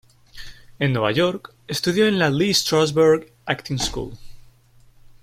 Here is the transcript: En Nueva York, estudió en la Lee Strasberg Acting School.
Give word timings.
En 0.79 0.93
Nueva 0.93 1.11
York, 1.11 1.53
estudió 1.67 2.07
en 2.07 2.17
la 2.17 2.31
Lee 2.31 2.49
Strasberg 2.55 3.31
Acting 3.45 3.77
School. 3.77 4.17